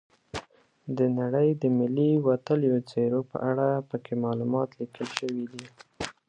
[0.97, 5.65] د نړۍ د ملي وتلیو څیرو په اړه پکې معلومات لیکل شوي دي.